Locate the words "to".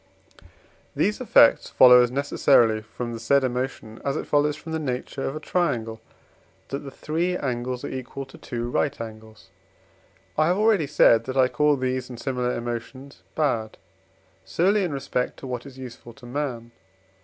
8.25-8.37, 15.37-15.45, 16.13-16.25